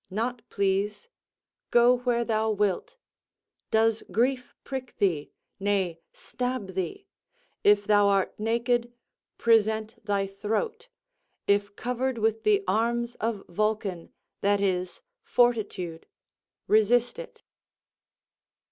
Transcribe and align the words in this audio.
Not 0.09 0.41
please? 0.49 1.09
Go 1.69 1.97
where 1.97 2.25
thou 2.25 2.49
wilt. 2.49 2.97
Does 3.69 4.01
grief 4.11 4.55
prick 4.63 4.97
thee, 4.97 5.31
nay, 5.59 5.99
stab 6.11 6.69
thee? 6.73 7.05
If 7.63 7.85
thou 7.85 8.07
art 8.07 8.33
naked, 8.39 8.91
present 9.37 10.03
thy 10.03 10.25
throat; 10.25 10.89
if 11.45 11.75
covered 11.75 12.17
with 12.17 12.41
the 12.41 12.63
arms 12.67 13.13
of 13.21 13.45
Vulcan, 13.47 14.11
that 14.41 14.59
is, 14.59 15.01
fortitude, 15.23 16.07
resist 16.65 17.19
it." 17.19 17.43